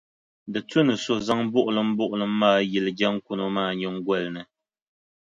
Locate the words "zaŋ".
1.27-1.41